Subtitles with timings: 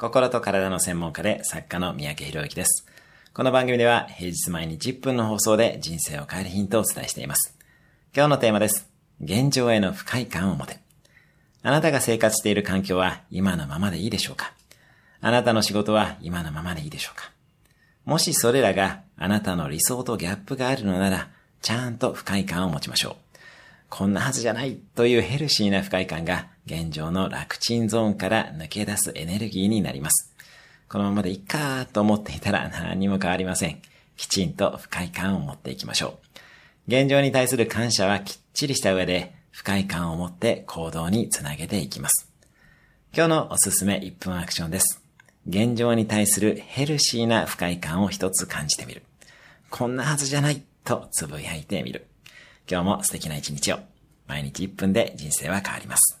[0.00, 2.86] 心と体の専門家で作家の三宅博之です。
[3.34, 7.54] この番組では平日毎日10分の放送で人生を変えるヒントをお伝えしています。
[8.16, 8.88] 今日のテーマです。
[9.20, 10.78] 現状への不快感を持て。
[11.62, 14.54] あなたが生活している環境は今のままでいいでしょうか？
[15.20, 17.30] あなたの仕事は今のままでいいでしょうか？
[18.06, 21.28] もしそれらがあなたの理想とギャップがあるのなら、
[21.60, 23.16] ちゃんと不快感を持ちましょう。
[23.90, 30.32] こんなはずじゃないというヘルシーな不快感が現状の楽ちんゾーンから抜け出すエネルギーになります。
[30.88, 33.82] このままでいっかーと思っていたら何も変わりません。
[34.16, 36.30] きちんと不快感を持っていきましょう。
[36.86, 42.30] 現状に対する感謝はきっちりした上で不快感を持って行動につなげていきます。
[43.12, 45.02] 今日のおすすめ1分アクションです。
[45.48, 49.02] 現状に対するヘルシーな不快感を一つ感じてみる。
[49.70, 52.06] こんなはずじゃないとつぶやいてみる。
[52.70, 53.80] 今日も素敵な一日を。
[54.28, 56.20] 毎日1分で人生は変わります。